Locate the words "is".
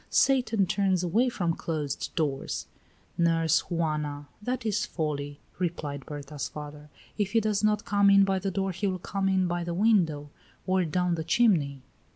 4.65-4.83